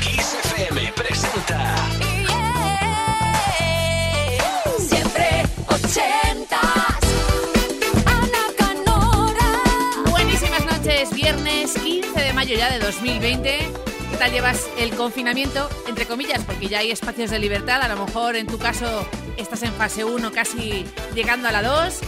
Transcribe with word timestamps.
XFM 0.00 0.92
presenta. 0.92 1.74
Siempre 4.78 5.42
ochentas. 5.66 6.60
Ana 8.06 8.44
Canora. 8.56 10.10
Buenísimas 10.10 10.64
noches, 10.66 11.12
viernes 11.12 11.72
15 11.72 12.20
de 12.20 12.32
mayo 12.32 12.56
ya 12.56 12.70
de 12.70 12.78
2020. 12.78 13.58
¿Qué 14.10 14.16
tal 14.16 14.30
llevas 14.30 14.68
el 14.78 14.94
confinamiento? 14.94 15.68
Entre 15.88 16.06
comillas, 16.06 16.44
porque 16.44 16.68
ya 16.68 16.78
hay 16.78 16.92
espacios 16.92 17.30
de 17.30 17.40
libertad. 17.40 17.82
A 17.82 17.88
lo 17.88 18.06
mejor 18.06 18.36
en 18.36 18.46
tu 18.46 18.56
caso 18.58 19.04
estás 19.36 19.64
en 19.64 19.72
fase 19.72 20.04
1, 20.04 20.30
casi 20.30 20.84
llegando 21.12 21.48
a 21.48 21.52
la 21.52 21.62
2. 21.62 21.98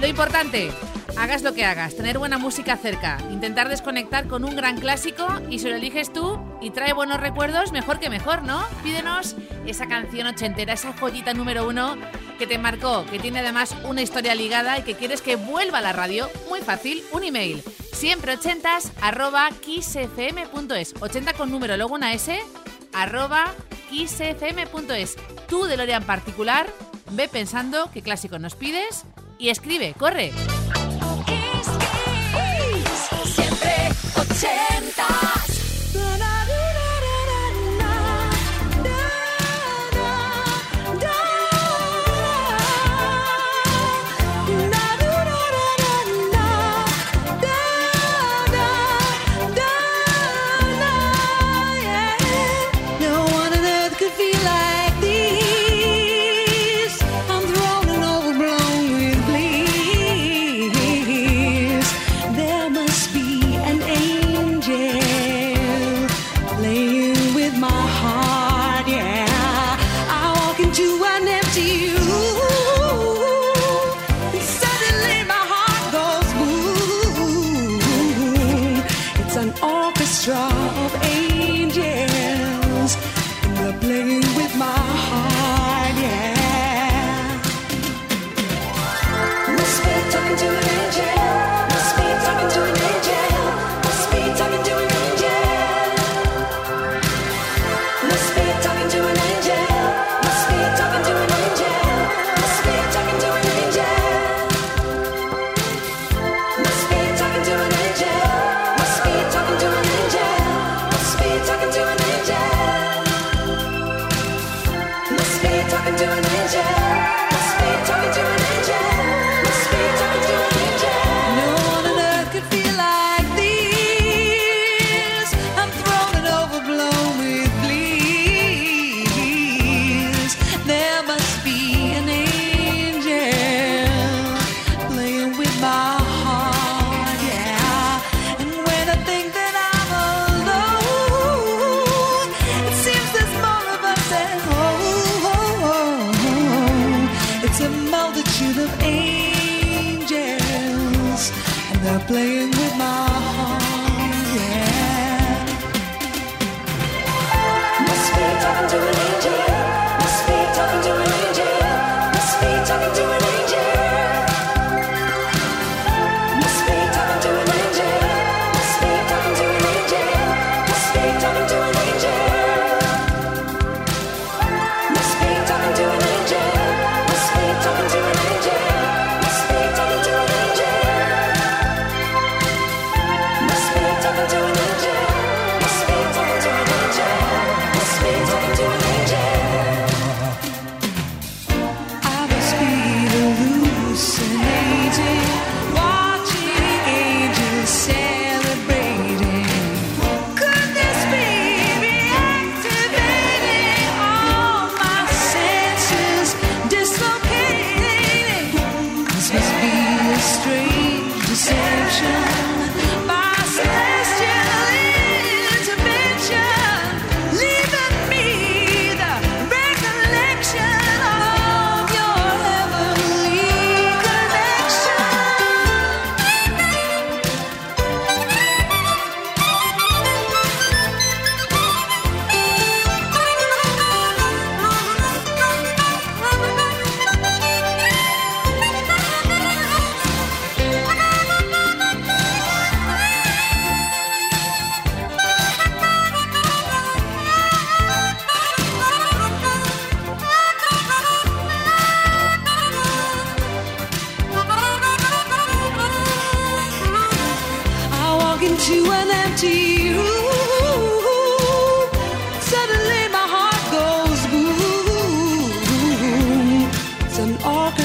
Lo 0.00 0.06
importante, 0.06 0.70
Hagas 1.16 1.42
lo 1.42 1.54
que 1.54 1.64
hagas, 1.64 1.94
tener 1.96 2.18
buena 2.18 2.38
música 2.38 2.76
cerca, 2.76 3.18
intentar 3.30 3.68
desconectar 3.68 4.26
con 4.26 4.44
un 4.44 4.56
gran 4.56 4.78
clásico 4.78 5.26
y 5.48 5.60
si 5.60 5.68
lo 5.68 5.76
eliges 5.76 6.12
tú 6.12 6.40
y 6.60 6.70
trae 6.70 6.92
buenos 6.92 7.20
recuerdos, 7.20 7.70
mejor 7.70 8.00
que 8.00 8.10
mejor, 8.10 8.42
¿no? 8.42 8.64
Pídenos 8.82 9.36
esa 9.64 9.86
canción 9.86 10.26
ochentera, 10.26 10.72
esa 10.72 10.92
joyita 10.92 11.32
número 11.32 11.68
uno 11.68 11.96
que 12.38 12.48
te 12.48 12.58
marcó, 12.58 13.06
que 13.06 13.20
tiene 13.20 13.38
además 13.38 13.76
una 13.84 14.02
historia 14.02 14.34
ligada 14.34 14.78
y 14.78 14.82
que 14.82 14.96
quieres 14.96 15.22
que 15.22 15.36
vuelva 15.36 15.78
a 15.78 15.82
la 15.82 15.92
radio. 15.92 16.28
Muy 16.48 16.60
fácil, 16.60 17.02
un 17.12 17.22
email. 17.22 17.62
Siempre 17.92 18.34
ochentas 18.34 18.90
arroba 19.00 19.48
kissfm.es. 19.64 20.94
80 21.00 21.32
con 21.34 21.50
número, 21.50 21.76
luego 21.76 21.94
una 21.94 22.12
S, 22.12 22.36
arroba 22.92 23.54
kissfm.es. 23.88 25.16
Tú, 25.48 25.64
DeLorean 25.64 26.02
particular, 26.02 26.66
ve 27.12 27.28
pensando 27.28 27.88
qué 27.94 28.02
clásico 28.02 28.40
nos 28.40 28.56
pides 28.56 29.04
y 29.38 29.50
escribe, 29.50 29.94
corre. 29.96 30.32
ZFM. 34.44 34.93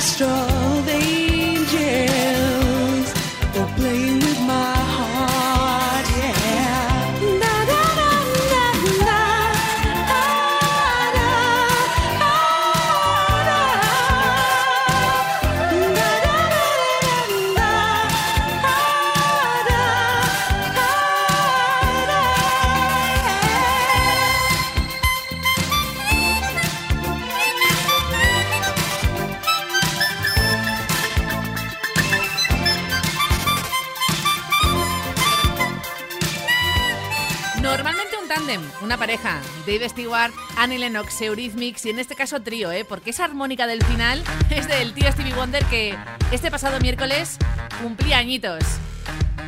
Strawberry. 0.10 0.80
they 0.86 1.19
pareja, 39.00 39.40
Dave 39.66 39.88
Stewart, 39.88 40.34
Annie 40.58 40.78
Lennox, 40.78 41.22
Eurythmics 41.22 41.86
y 41.86 41.90
en 41.90 42.00
este 42.00 42.16
caso 42.16 42.42
trío, 42.42 42.70
¿eh? 42.72 42.84
porque 42.84 43.12
esa 43.12 43.24
armónica 43.24 43.66
del 43.66 43.84
final 43.86 44.22
es 44.50 44.68
del 44.68 44.94
tío 44.94 45.10
Stevie 45.12 45.34
Wonder 45.34 45.64
que 45.66 45.98
este 46.32 46.52
pasado 46.52 46.80
miércoles 46.82 47.38
cumplía 47.82 48.18
añitos. 48.18 48.64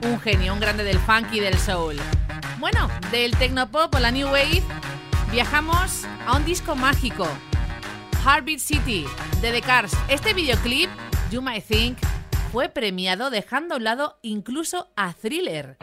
Un 0.03 0.19
genio, 0.21 0.53
un 0.53 0.61
grande 0.61 0.85
del 0.85 0.97
funk 0.99 1.33
y 1.33 1.41
del 1.41 1.59
soul. 1.59 1.97
Bueno, 2.59 2.89
del 3.11 3.35
tecnopop 3.37 3.93
o 3.93 3.99
la 3.99 4.11
new 4.11 4.27
wave 4.27 4.63
viajamos 5.31 6.05
a 6.25 6.37
un 6.37 6.45
disco 6.45 6.75
mágico, 6.75 7.27
Heartbeat 8.25 8.59
City, 8.59 9.05
de 9.41 9.51
The 9.51 9.61
Cars. 9.61 9.91
Este 10.07 10.33
videoclip, 10.33 10.89
You 11.29 11.41
Might 11.41 11.65
Think, 11.65 11.97
fue 12.53 12.69
premiado 12.69 13.29
dejando 13.29 13.75
a 13.75 13.77
un 13.77 13.83
lado 13.83 14.17
incluso 14.21 14.89
a 14.95 15.13
Thriller 15.13 15.77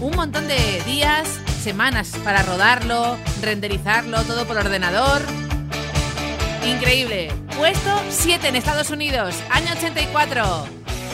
un 0.00 0.16
montón 0.16 0.48
de 0.48 0.82
días, 0.86 1.40
semanas 1.62 2.12
para 2.24 2.42
rodarlo, 2.42 3.16
renderizarlo, 3.42 4.22
todo 4.22 4.46
por 4.46 4.56
ordenador. 4.56 5.20
Increíble. 6.66 7.30
Puesto 7.56 7.90
7 8.08 8.48
en 8.48 8.56
Estados 8.56 8.90
Unidos, 8.90 9.34
año 9.50 9.72
84. 9.72 10.66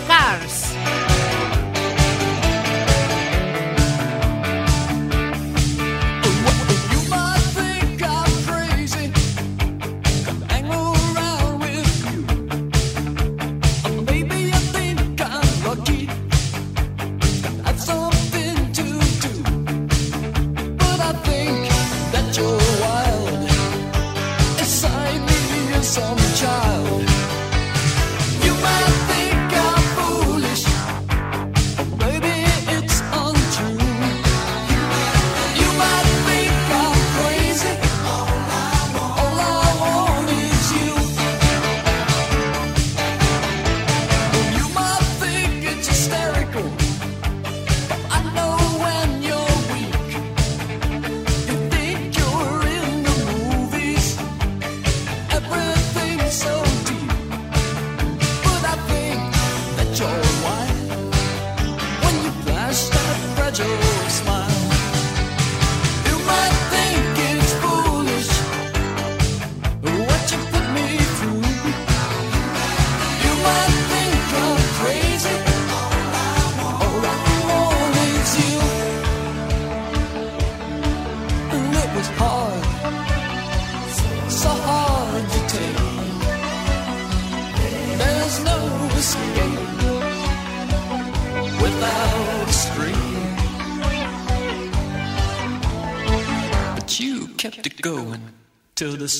Cars. 0.06 1.15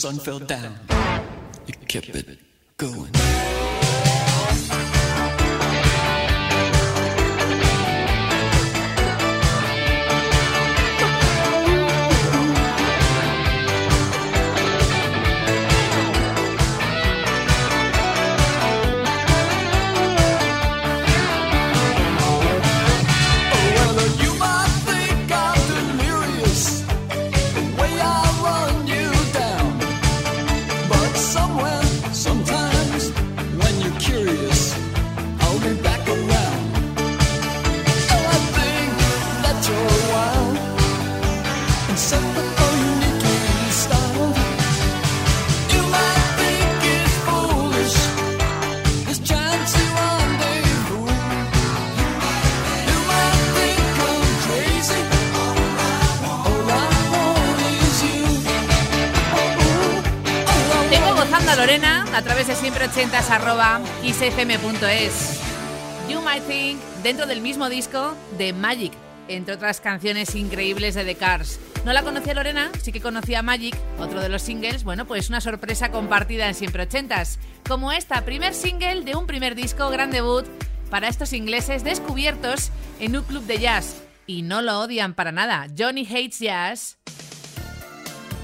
Sun 0.01 0.19
fell 0.19 0.39
down. 0.39 0.79
You 1.67 1.75
kept 1.89 2.09
it 2.11 2.46
Lorena 61.45 62.07
a 62.14 62.23
través 62.23 62.47
de 62.47 62.55
siempre 62.55 62.87
80 62.87 63.19
arroba 63.35 63.81
xfm.es. 64.02 65.40
You 66.09 66.21
Might 66.23 66.47
Think, 66.47 66.81
dentro 67.02 67.26
del 67.26 67.40
mismo 67.40 67.69
disco 67.69 68.14
de 68.38 68.52
Magic, 68.52 68.93
entre 69.28 69.55
otras 69.55 69.81
canciones 69.81 70.35
increíbles 70.35 70.95
de 70.95 71.05
The 71.05 71.14
Cars. 71.14 71.61
No 71.85 71.93
la 71.93 72.02
conocía 72.02 72.35
Lorena, 72.35 72.71
sí 72.83 72.90
que 72.90 73.00
conocía 73.00 73.43
Magic, 73.43 73.76
otro 73.99 74.21
de 74.21 74.28
los 74.28 74.43
singles, 74.43 74.83
bueno, 74.83 75.07
pues 75.07 75.28
una 75.28 75.40
sorpresa 75.40 75.90
compartida 75.90 76.49
en 76.49 76.55
siempre 76.55 76.85
80 76.85 77.23
como 77.69 77.93
esta, 77.93 78.25
primer 78.25 78.55
single 78.55 79.02
de 79.02 79.14
un 79.14 79.26
primer 79.26 79.55
disco, 79.55 79.90
gran 79.90 80.11
debut 80.11 80.47
para 80.90 81.09
estos 81.09 81.33
ingleses 81.33 81.85
descubiertos 81.85 82.71
en 82.99 83.16
un 83.16 83.25
club 83.25 83.45
de 83.45 83.59
jazz. 83.59 84.02
Y 84.26 84.43
no 84.43 84.62
lo 84.62 84.81
odian 84.81 85.14
para 85.14 85.33
nada. 85.33 85.66
Johnny 85.76 86.07
Hates 86.07 86.40
Jazz, 86.40 86.99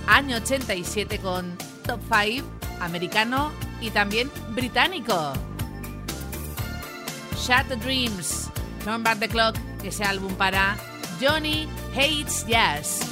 año 0.07 0.37
87 0.37 1.19
con 1.19 1.57
Top 1.85 2.01
5, 2.09 2.62
americano 2.85 3.53
y 3.81 3.91
también 3.91 4.31
británico. 4.51 5.33
Shatter 7.37 7.79
Dreams, 7.79 8.51
Turn 8.85 9.03
Back 9.03 9.19
the 9.19 9.29
Clock, 9.29 9.57
ese 9.83 10.05
álbum 10.05 10.35
para 10.35 10.77
Johnny 11.21 11.69
Hates 11.95 12.47
Jazz. 12.47 13.12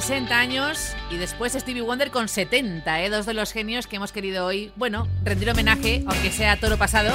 60 0.00 0.38
años 0.38 0.94
y 1.10 1.16
después 1.16 1.54
Stevie 1.54 1.80
Wonder 1.80 2.10
con 2.10 2.28
70, 2.28 3.02
¿eh? 3.02 3.08
dos 3.08 3.24
de 3.24 3.32
los 3.32 3.52
genios 3.52 3.86
que 3.86 3.96
hemos 3.96 4.12
querido 4.12 4.44
hoy, 4.44 4.70
bueno, 4.76 5.08
rendir 5.24 5.48
homenaje, 5.48 6.04
aunque 6.06 6.30
sea 6.30 6.60
toro 6.60 6.76
pasado, 6.76 7.14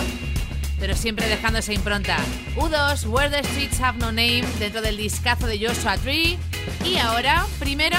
pero 0.79 0.95
siempre 0.95 1.27
dejando 1.27 1.59
esa 1.59 1.73
impronta. 1.73 2.17
U2, 2.55 3.05
Where 3.05 3.29
the 3.29 3.47
Streets 3.47 3.79
Have 3.81 3.99
No 3.99 4.07
Name, 4.07 4.43
dentro 4.57 4.81
del 4.81 4.97
discazo 4.97 5.45
de 5.45 5.63
Joshua 5.63 5.95
Tree. 5.99 6.39
Y 6.83 6.97
ahora, 6.97 7.45
primero, 7.59 7.97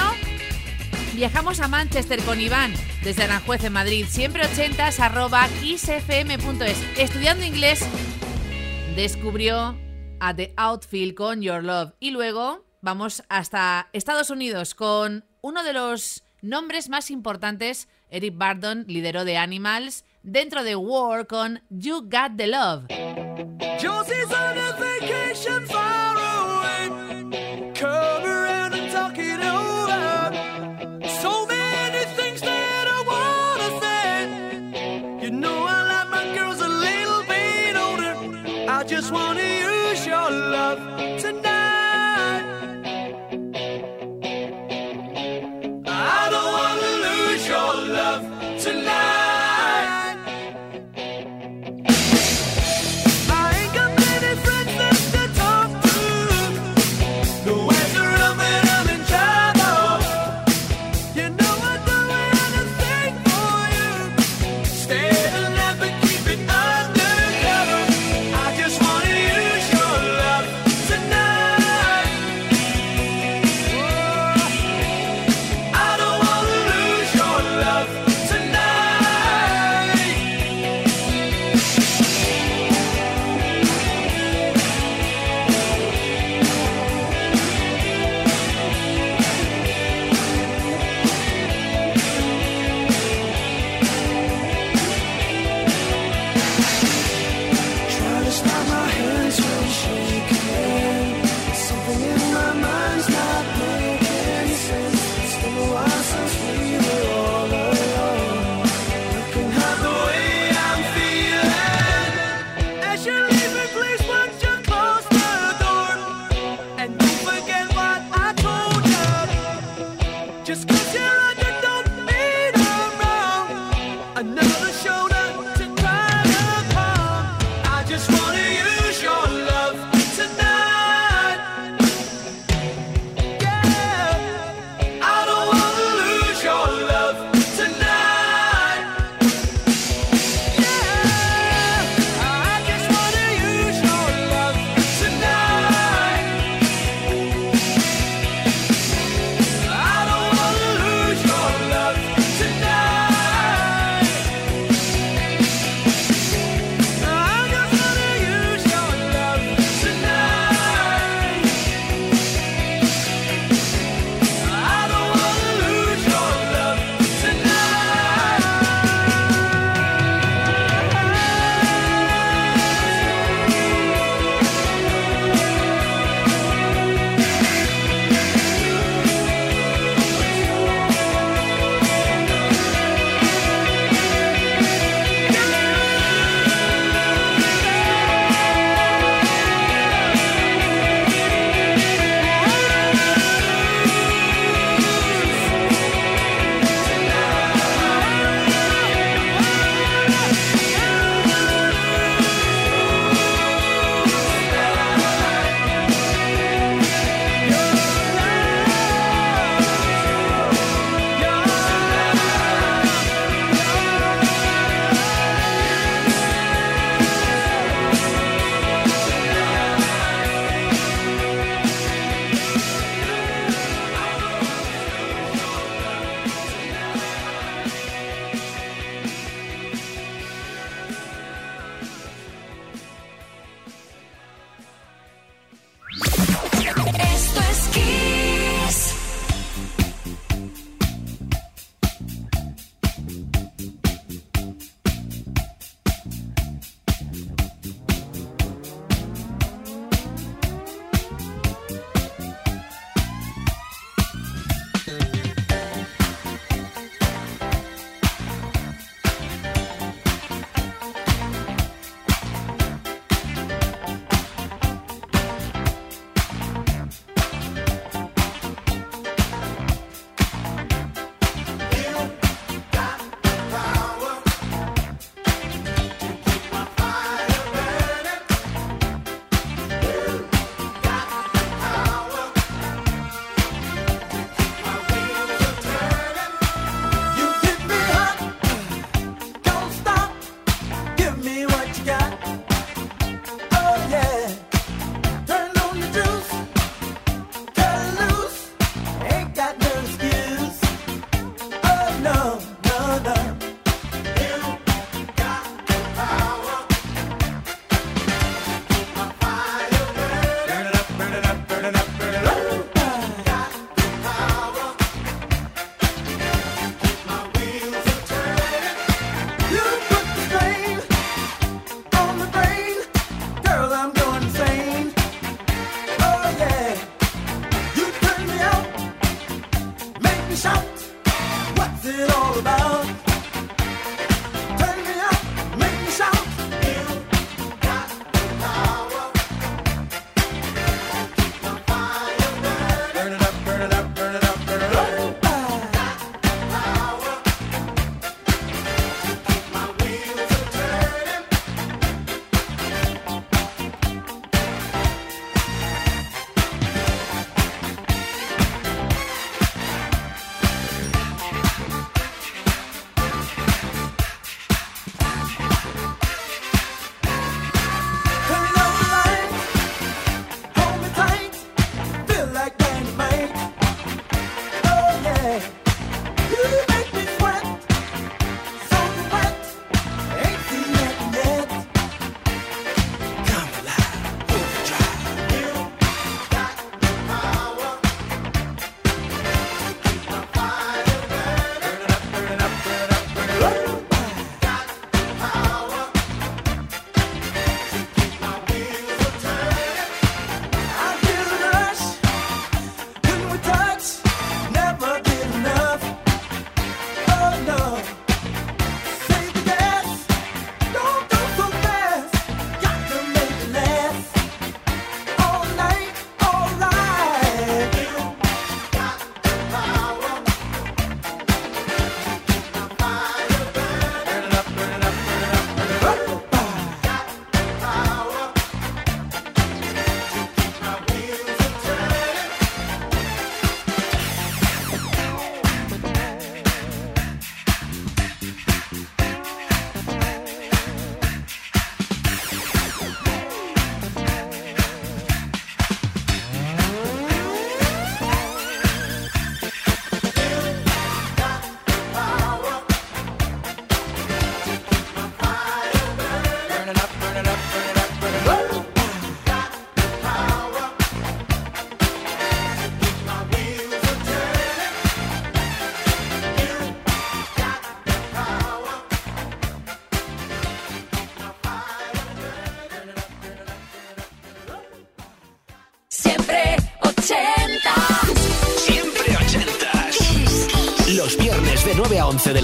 viajamos 1.15 1.61
a 1.61 1.69
Manchester 1.69 2.21
con 2.23 2.41
Iván, 2.41 2.73
desde 3.03 3.23
Aranjuez 3.23 3.63
en 3.63 3.71
Madrid, 3.71 4.05
siempre 4.09 4.43
80s, 4.43 4.99
arroba 4.99 5.47
xfm.es. 5.47 6.77
Estudiando 6.97 7.45
inglés, 7.45 7.87
descubrió 8.97 9.77
a 10.19 10.35
The 10.35 10.53
Outfield 10.57 11.13
con 11.13 11.41
Your 11.41 11.63
Love 11.63 11.93
y 12.01 12.11
luego 12.11 12.72
vamos 12.83 13.23
hasta 13.29 13.87
Estados 13.93 14.29
Unidos 14.29 14.75
con 14.75 15.25
uno 15.41 15.63
de 15.63 15.73
los 15.73 16.23
nombres 16.41 16.89
más 16.89 17.09
importantes. 17.09 17.87
Eric 18.09 18.37
Bardon, 18.37 18.83
lideró 18.87 19.25
de 19.25 19.37
Animals, 19.37 20.05
dentro 20.21 20.63
de 20.63 20.75
War 20.75 21.25
con 21.25 21.63
You 21.69 22.01
Got 22.01 22.37
the 22.37 22.47
Love. 22.47 22.85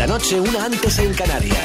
Noche, 0.09 0.41
una 0.41 0.65
antes 0.65 0.97
en 0.97 1.13
Canarias. 1.13 1.58